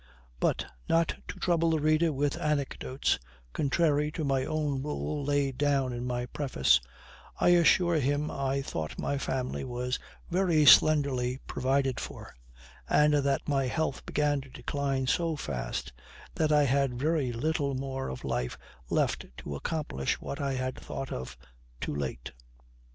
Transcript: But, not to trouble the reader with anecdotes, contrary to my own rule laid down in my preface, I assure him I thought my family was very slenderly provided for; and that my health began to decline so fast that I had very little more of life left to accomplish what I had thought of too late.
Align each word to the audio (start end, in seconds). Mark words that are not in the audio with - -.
But, 0.39 0.65
not 0.89 1.09
to 1.27 1.37
trouble 1.37 1.69
the 1.69 1.79
reader 1.79 2.11
with 2.11 2.35
anecdotes, 2.39 3.19
contrary 3.53 4.11
to 4.13 4.23
my 4.23 4.43
own 4.45 4.81
rule 4.81 5.23
laid 5.23 5.59
down 5.59 5.93
in 5.93 6.07
my 6.07 6.25
preface, 6.25 6.81
I 7.39 7.49
assure 7.49 7.97
him 7.99 8.31
I 8.31 8.63
thought 8.63 8.97
my 8.97 9.19
family 9.19 9.63
was 9.63 9.99
very 10.31 10.65
slenderly 10.65 11.37
provided 11.45 11.99
for; 11.99 12.33
and 12.89 13.13
that 13.13 13.47
my 13.47 13.67
health 13.67 14.03
began 14.07 14.41
to 14.41 14.49
decline 14.49 15.05
so 15.05 15.35
fast 15.35 15.93
that 16.33 16.51
I 16.51 16.63
had 16.63 16.97
very 16.99 17.31
little 17.31 17.75
more 17.75 18.09
of 18.09 18.23
life 18.23 18.57
left 18.89 19.27
to 19.37 19.55
accomplish 19.55 20.19
what 20.19 20.41
I 20.41 20.53
had 20.55 20.79
thought 20.79 21.11
of 21.11 21.37
too 21.79 21.93
late. 21.95 22.31